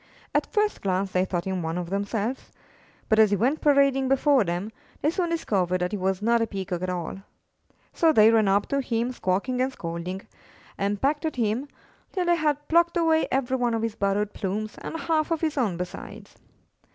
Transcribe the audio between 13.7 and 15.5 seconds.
of his borrowed plumes and half of